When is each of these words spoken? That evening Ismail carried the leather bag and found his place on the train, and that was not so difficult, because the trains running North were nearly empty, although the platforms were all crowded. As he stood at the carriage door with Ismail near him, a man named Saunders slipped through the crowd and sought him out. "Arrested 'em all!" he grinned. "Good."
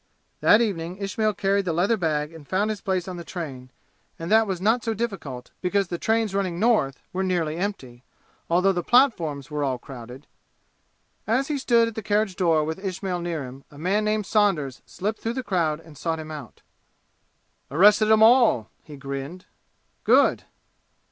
That 0.39 0.61
evening 0.61 0.97
Ismail 0.97 1.35
carried 1.35 1.65
the 1.65 1.73
leather 1.73 1.95
bag 1.95 2.33
and 2.33 2.47
found 2.47 2.71
his 2.71 2.81
place 2.81 3.07
on 3.07 3.17
the 3.17 3.23
train, 3.23 3.69
and 4.17 4.31
that 4.31 4.47
was 4.47 4.59
not 4.59 4.83
so 4.83 4.95
difficult, 4.95 5.51
because 5.61 5.89
the 5.89 5.99
trains 5.99 6.33
running 6.33 6.59
North 6.59 7.03
were 7.13 7.21
nearly 7.21 7.55
empty, 7.55 8.03
although 8.49 8.71
the 8.71 8.81
platforms 8.81 9.51
were 9.51 9.63
all 9.63 9.77
crowded. 9.77 10.25
As 11.27 11.49
he 11.49 11.59
stood 11.59 11.87
at 11.87 11.93
the 11.93 12.01
carriage 12.01 12.35
door 12.35 12.63
with 12.63 12.83
Ismail 12.83 13.19
near 13.21 13.43
him, 13.43 13.63
a 13.69 13.77
man 13.77 14.03
named 14.03 14.25
Saunders 14.25 14.81
slipped 14.87 15.19
through 15.19 15.33
the 15.35 15.43
crowd 15.43 15.79
and 15.79 15.95
sought 15.95 16.17
him 16.17 16.31
out. 16.31 16.63
"Arrested 17.69 18.09
'em 18.11 18.23
all!" 18.23 18.71
he 18.83 18.97
grinned. 18.97 19.45
"Good." 20.03 20.45